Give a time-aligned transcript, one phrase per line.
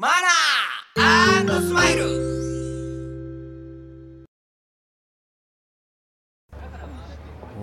[0.00, 2.04] マナースマイル。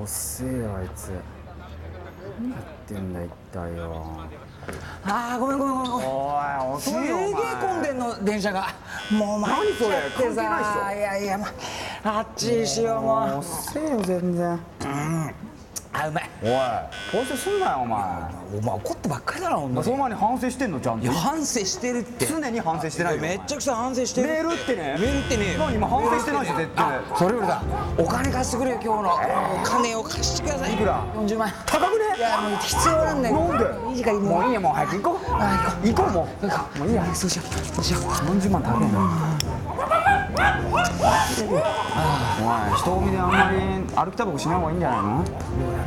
[0.03, 1.13] 遅えよあいつ。
[2.37, 4.19] 何やってんだ一体よ。
[5.05, 6.09] あーごめんごめんごめんごめん。
[6.73, 7.01] おいすげえ
[7.61, 8.25] 混んでんの。
[8.25, 8.67] 電車が。
[9.11, 11.47] もう参っちゃって何それ関係ないっさいやいや、ま
[12.03, 13.37] あっちにしようもう。
[13.37, 14.59] 遅えよ全然
[15.97, 16.29] あうまい。
[16.43, 16.49] おい。
[16.49, 16.89] 反
[17.25, 18.01] 省すんなよお前。
[18.57, 19.85] お前怒ってばっかりだなほんとに。
[19.85, 21.05] その前に反省してんのちゃんと。
[21.05, 22.25] いや反省してるって。
[22.25, 24.27] 常に反省してないよめっちゃくちゃ反省してる。
[24.27, 24.97] メールってね。
[24.99, 25.55] メールってね。
[25.57, 26.99] 何今反省してないし絶対。
[27.17, 27.63] それよりだ
[27.97, 29.13] お金貸してくれよ今日の。
[29.13, 29.17] お
[29.63, 30.73] 金を貸してください。
[30.73, 31.47] いくら？40万。
[31.47, 32.03] 円高くね？
[32.17, 33.39] いやもう必要なんだよ。
[33.39, 33.89] なんで？
[33.89, 35.27] いい時間ももういいやもう早く行こう。
[35.31, 36.11] あ行こう。
[36.11, 36.79] も行こうう。
[36.79, 36.89] もう。
[36.89, 37.05] いいや。
[37.15, 37.47] そうしよう。
[37.75, 38.01] そうしよう。
[38.03, 38.99] 40万高いんだ。
[40.35, 40.37] お
[42.45, 43.57] 前人混みであんまり
[43.95, 45.23] 歩きタバコしない方がいいんじゃないの？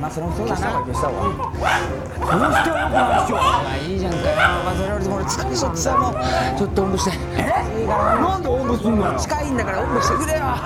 [0.00, 0.60] まあそれもそうだな。
[0.60, 3.20] 消した方がいいどうしてはよくな。
[3.20, 4.24] いっしょまあいいじゃんかよ。
[4.64, 6.14] まあそれよりも俺疲れちゃってさもう
[6.58, 7.12] ちょっとおんぶして。
[7.36, 7.86] え？
[7.86, 9.18] なんでおんぶすんのよ？
[9.18, 10.40] 近いんだからおんぶしてくれよ。
[10.40, 10.56] この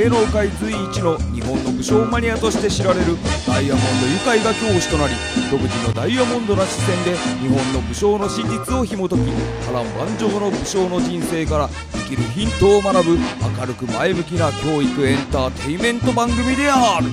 [0.00, 5.12] 芸能界随一の日本の武将マニアとして知られるダイヤモンドユカイが教師となり
[5.50, 9.30] 独自のダイヤモンドな視線で日本の武将の真実を紐解き
[9.66, 11.68] 波乱万丈の武将の人生から
[12.08, 13.18] 生きるヒントを学ぶ
[13.58, 17.10] 明るく前向きな教育エンターテインメント番組である。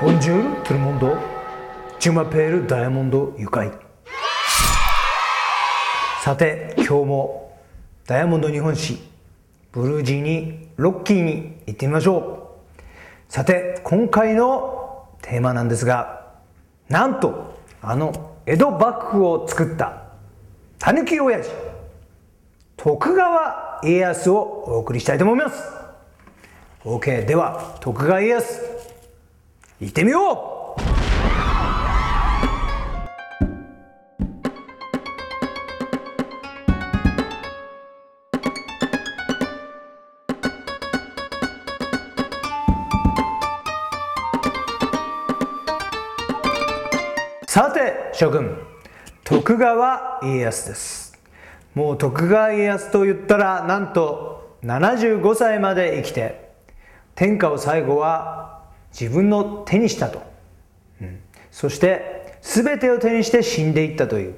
[0.00, 1.33] ボンジュール、トゥルモンド、
[2.04, 3.72] チュマペール、ダイヤモンド、愉快。
[6.22, 7.58] さて、今日も
[8.06, 8.98] ダイヤモンド日本史、
[9.72, 13.32] ブルージーに、ロッキーに行ってみましょう。
[13.32, 16.34] さて、今回のテーマなんですが、
[16.90, 20.02] なんと、あの江戸幕府を作った、
[20.78, 21.50] たぬき親父、
[22.76, 24.36] 徳川家康を
[24.66, 25.62] お送りしたいと思います。
[26.84, 28.60] OK、では、徳川家康、
[29.80, 30.53] 行ってみよう
[48.16, 48.56] 諸君
[49.24, 51.18] 徳川家康です。
[51.74, 56.52] もう徳川家康と言ったらなんと75歳まで生きて
[57.16, 60.22] 天下を最後は自分の手にしたと、
[61.02, 61.18] うん。
[61.50, 64.36] そして全てを手にして死んでいったという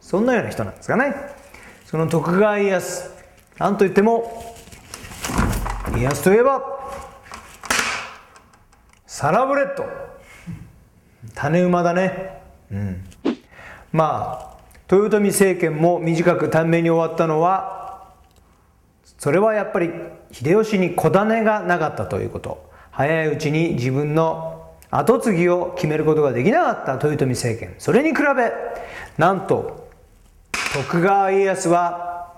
[0.00, 1.14] そんなような人なんですかね。
[1.84, 3.10] その徳川家康
[3.58, 4.56] なんといっても
[5.94, 6.62] 家康といえば
[9.06, 9.84] サラブレッド。
[11.34, 12.47] 種馬だね。
[12.72, 13.04] うん。
[13.92, 18.12] まあ豊臣政権も短く短命に終わったのは
[19.18, 19.90] それはやっぱり
[20.32, 22.68] 秀吉に子種がなかったということ。
[22.90, 27.74] 早いうちに自分の跡継ぎを決めることができなかった豊臣政権。
[27.78, 28.52] それに比べ
[29.18, 29.88] なんと
[30.74, 32.34] 徳川家康は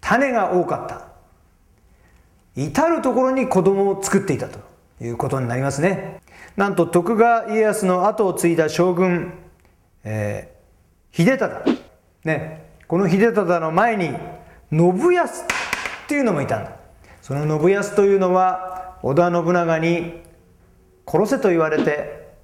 [0.00, 1.06] 種が多かった。
[2.56, 4.58] 至る所に子供を作っていたと
[5.00, 6.20] いうことになりますね。
[6.56, 9.34] なんと徳川家康の後を継いだ将軍、
[10.06, 10.56] えー
[11.16, 11.64] 秀忠。
[12.24, 12.66] ね。
[12.86, 14.10] この秀忠の前に
[14.70, 15.46] 信康っ
[16.08, 16.72] ていうのもいたんだ。
[17.22, 20.20] その信康というのは織田信長に
[21.06, 22.34] 殺せと言われて、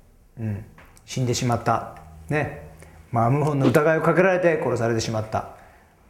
[0.41, 0.65] うん、
[1.05, 1.97] 死んでしまった。
[2.31, 2.71] ね。
[3.11, 5.51] まあ謀反の疑いをかけられて殺されてしまった。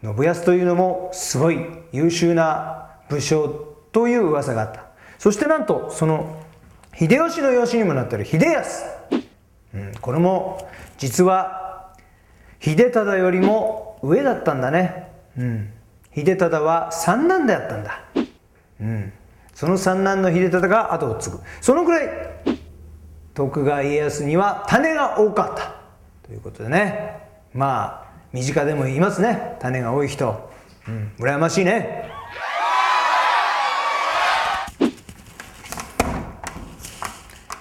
[0.03, 3.49] 信康というのもすごい優秀な武将
[3.91, 4.85] という噂があった。
[5.19, 6.41] そしてなんとその
[6.97, 8.85] 秀吉の養子にもなってる秀康、
[9.75, 10.69] うん、これも
[11.03, 11.97] 実は
[12.61, 15.73] 秀忠よりも上だったんだね、うん、
[16.15, 18.05] 秀忠は三男であったんだ、
[18.81, 19.13] うん、
[19.53, 21.41] その三男の秀忠が後を継ぐ。
[21.61, 22.09] そのくらい
[23.35, 25.75] 徳川家康には種が多かった。
[26.25, 27.19] ということでね。
[27.53, 29.57] まあ身近でも言いますね。
[29.59, 30.51] 種が多い人、
[30.87, 32.13] うん、羨ましいね。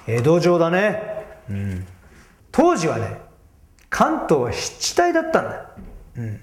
[0.06, 1.02] 江戸城だね、
[1.50, 1.88] うん、
[2.52, 3.31] 当時はね
[3.92, 5.66] 関東は湿地帯だったんだ、
[6.18, 6.40] うん、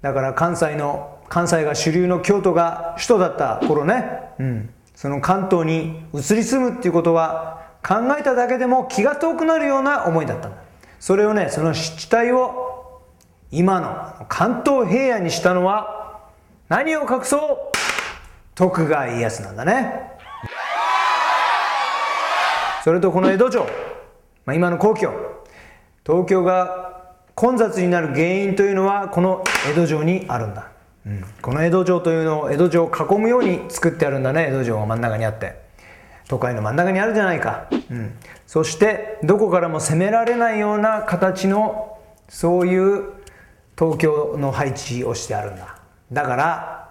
[0.00, 10.56] だから関西の関西が主流の京都が首都だった頃ね、うん、その関東に移り住むっていうことは考えただけでも気が遠くなるような思いだったんだ。
[11.00, 13.02] それをねその湿地帯を
[13.50, 16.20] 今の関東平野にしたのは
[16.68, 17.58] 何を隠そう？
[18.54, 20.12] 徳川家康なんだね。
[22.84, 23.64] それとこの江戸城、
[24.46, 25.27] まあ、今の皇居。
[26.08, 30.72] 東京が混雑になる原因というのはこの江戸城にあるんだ、
[31.06, 34.48] うん、この江戸城というのを江戸城を囲むように作ってあるんだね。
[34.48, 35.68] 江戸城が真ん中にあって。
[36.28, 38.12] 都会の真ん中にあるじゃないか、うん、
[38.46, 43.14] そしてどこからも攻められないような形のそういう
[43.78, 45.78] 東京の配置をしてあるんだ。
[46.12, 46.88] だから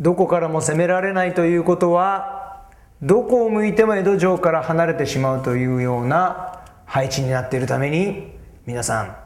[0.00, 2.64] どこからも攻められないということは
[3.02, 6.57] どこを向いても江戸城から離れてしまうというような
[6.88, 8.32] 配置になっているために
[8.66, 9.16] 皆さん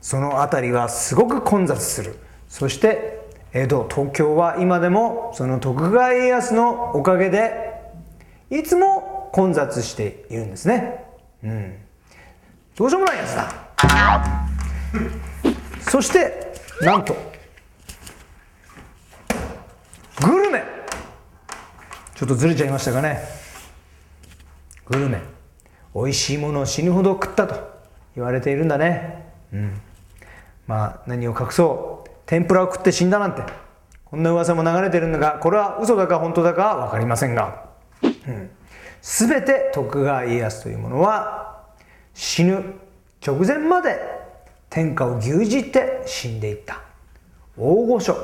[0.00, 2.16] その辺りはすごく混雑する
[2.48, 3.20] そして
[3.52, 7.74] 江戸東京は今でもその徳川家康のおかげで
[8.50, 11.04] いつも混雑しているんですね。
[11.42, 11.76] うん。
[12.76, 13.52] どうしようもないやつだ。
[15.90, 17.16] そして、なんと、
[20.22, 20.62] グルメ
[22.14, 23.20] ちょっとずれちゃいましたかね。
[24.86, 25.33] グルメ。
[25.94, 27.54] 美味しいものを死ぬほど食ったと
[28.14, 29.24] 言われているんだね。
[29.52, 29.80] うん。
[30.66, 32.10] まあ、何を隠そう。
[32.26, 33.42] 天ぷらを食って死んだなんて。
[34.04, 37.64] こんな噂も流れてるんだが、これは嘘だか本当だかわかりませんが。
[39.02, 41.62] すべ、て徳川家康というものは
[42.14, 42.74] 死ぬ
[43.24, 43.98] 直前まで
[44.70, 46.82] 天下を牛耳って死んでいった
[47.56, 48.14] 大御所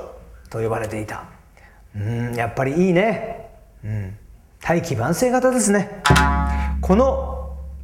[0.48, 1.24] と呼ばれていた
[1.94, 3.50] うんやっぱりいいね
[3.84, 4.16] うん
[4.60, 6.02] 大器晩成型ですね
[6.80, 7.39] この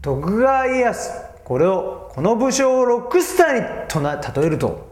[0.07, 1.11] 徳川家康
[1.43, 4.87] これをこの武将をロックスターにとな例えると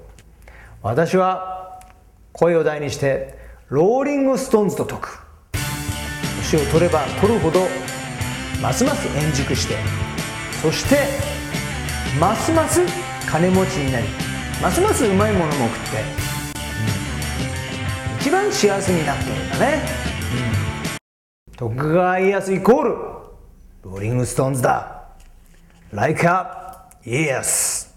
[0.82, 1.80] 私は
[2.32, 3.38] 声を大にして
[3.68, 5.20] ローリング・ストーンズと解く。
[6.50, 7.60] 年を取れば取るほど
[8.60, 9.76] ますます円熟して
[10.60, 10.98] そして
[12.18, 12.80] ますます
[13.30, 14.08] 金持ちになり
[14.60, 16.02] ますますうまいものも食って、
[18.10, 19.80] うん、一番幸せになってるんだね、
[21.50, 22.90] うん、徳川家康イコール
[23.84, 24.93] ローリングストーンズだ。
[25.94, 26.44] Like a
[27.04, 27.94] 家康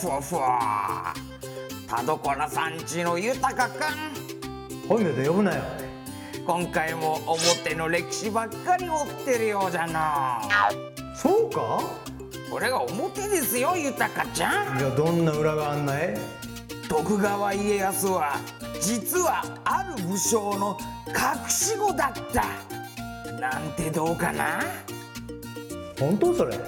[0.00, 1.14] ふわふわ
[1.86, 5.62] 田所さんちの豊かくん本名で呼ぶなよ
[6.46, 10.40] 今回も表の歴史ばっかり追ってるようじゃな
[11.14, 11.82] そうか
[12.50, 14.78] これが表ですよ豊ちゃん。
[14.78, 16.16] いやどんな裏があんない？
[16.88, 18.36] 徳川家康は
[18.80, 20.78] 実はある武将の
[21.08, 22.44] 隠し子だった。
[23.38, 24.60] なんてどうかな？
[26.00, 26.58] 本当それ？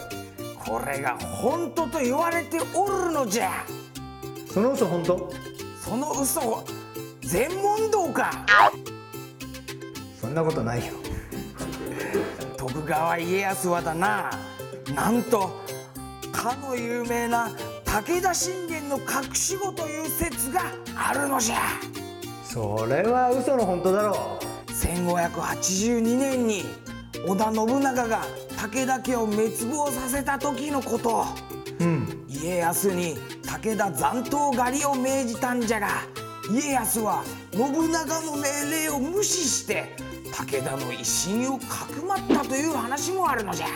[0.58, 3.64] これが本当と言われておるのじゃ。
[4.52, 5.32] その嘘本当？
[5.82, 6.64] その嘘
[7.22, 8.46] 全問答か？
[10.20, 10.92] そんなことないよ。
[12.58, 14.30] 徳川家康はだな。
[14.94, 15.50] なんと
[16.40, 17.50] かの有名な
[17.84, 20.62] 武田信玄の隠し子という説が
[20.96, 21.56] あるのじゃ。
[22.44, 24.72] それは嘘の本当だろう。
[24.72, 26.64] 1582年に
[27.28, 28.22] 織田信長が
[28.56, 31.26] 武田家を滅亡させた時のこと、
[31.78, 35.88] うん、家康に武田残党狩りを命じたんじゃが
[36.50, 39.94] 家康は信長の命令を無視して
[40.32, 43.66] 武田の威信をかくまったという話もあるのじゃ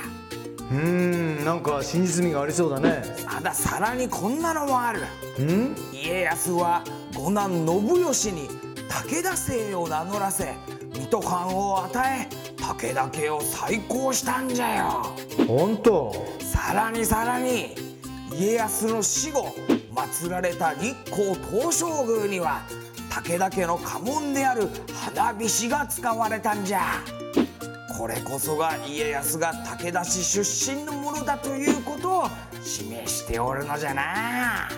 [0.71, 3.03] うんなんか真実味がありそうだね。
[3.29, 5.01] たださらにこんなのもある。
[5.43, 5.77] ん？
[5.93, 6.83] 家康は
[7.15, 8.49] 五男信義に
[8.89, 10.55] 武田姓を名乗らせ
[10.95, 15.07] 水戸藩を与え武田家を再興したんじゃよ。
[15.47, 16.13] 本当？
[16.41, 17.75] さらにさらに
[18.33, 19.55] 家康の死後
[19.95, 22.63] 祀られた日光東照宮には
[23.11, 26.81] 武田家の家紋である花火師が使われたんじゃ
[27.97, 32.25] これこそが家康が武田氏出身のものだということを
[32.63, 34.69] 示しておるのじゃな。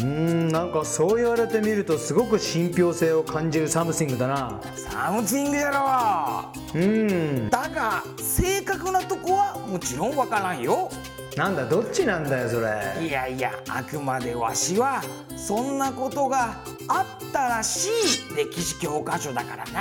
[0.00, 4.60] うんなんかそう言われてみるとすごく信憑性を感じる something だな。
[4.74, 6.50] something やろ。
[6.74, 7.50] うん。
[7.50, 10.90] だが正確なとこはもちろんわからんよ。
[11.36, 13.06] なんだどっちなんだよそれ。
[13.06, 15.02] いやいやあくまでわしは
[15.36, 16.56] そんなことが
[16.88, 19.80] あったらしい歴史教科書だからな。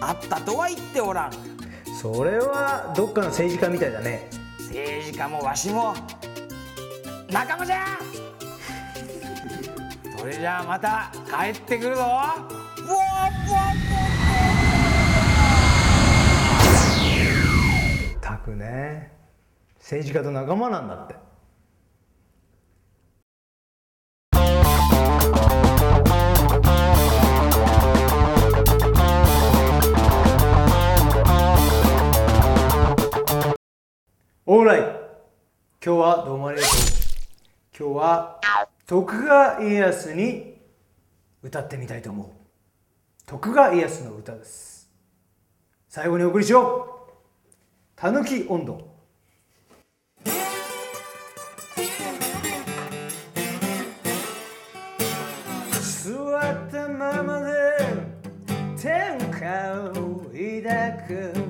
[0.00, 1.51] あったとは言っておらん
[2.00, 4.28] それはどっかの政治家みたいだね。
[4.58, 5.94] 政治家もわしも
[7.30, 7.84] 仲間じゃ。
[10.18, 12.04] それじゃあまた帰ってくるぞ。
[18.20, 19.12] たくね。
[19.78, 21.14] 政治家と仲間なんだって
[34.54, 34.90] オーライ今
[35.80, 36.76] 日はどうもありがとう
[37.74, 38.40] 今日は
[38.86, 40.58] 徳川家康に
[41.42, 42.26] 歌ってみたいと思う。
[43.24, 44.90] 徳川家康の歌です。
[45.88, 47.12] 最後にお送りしよう。
[47.96, 48.92] たぬき音頭。
[56.04, 57.52] 座ったままで
[58.76, 61.41] 天下を抱く。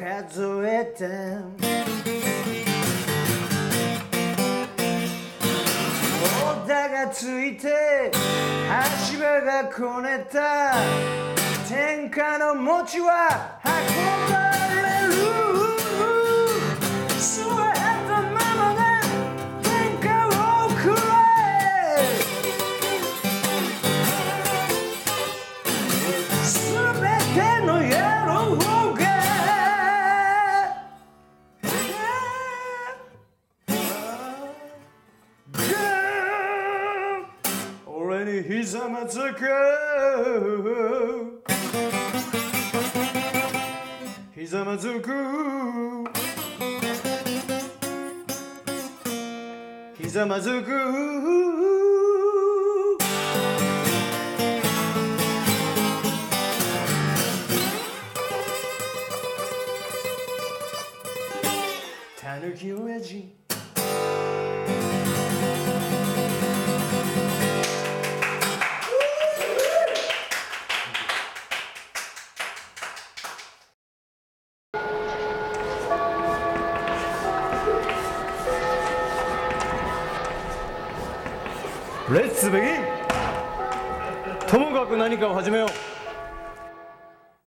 [0.00, 1.04] 数えて
[6.42, 8.10] オダがついて
[8.70, 10.72] 足場がこねた。
[11.68, 13.70] 天下の餅は運
[14.14, 14.19] ぶ
[39.10, 39.50] ひざまずく。
[44.38, 45.10] ひざまずく。
[49.98, 50.70] ひざまずく。
[62.20, 63.14] たぬき親父。
[63.14, 63.39] レ
[82.40, 82.64] すべき。
[84.50, 85.89] ともかく何かを始めよう。